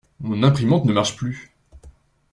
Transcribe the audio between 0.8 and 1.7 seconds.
ne marche plus.